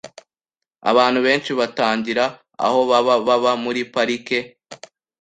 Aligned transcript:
Abantu 0.89 1.19
benshi 1.27 1.51
batagira 1.59 2.25
aho 2.65 2.79
baba 2.89 3.15
baba 3.27 3.51
muri 3.63 3.81
parike. 3.93 4.39